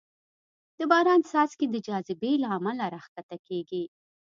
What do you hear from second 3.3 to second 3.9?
کېږي.